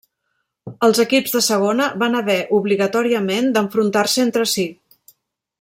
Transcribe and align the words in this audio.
Els 0.87 1.01
equips 1.03 1.35
de 1.35 1.41
Segona 1.49 1.89
van 2.05 2.21
haver, 2.21 2.39
obligatòriament, 2.61 3.55
d'enfrontar-se 3.59 4.29
entre 4.29 4.51
si. 4.57 4.71